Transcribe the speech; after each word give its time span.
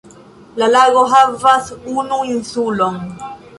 La 0.61 0.65
lago 0.75 1.03
havas 1.11 1.69
unu 2.01 2.21
insulon. 2.33 3.01